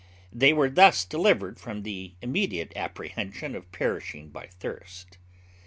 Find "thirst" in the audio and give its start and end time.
4.47-5.19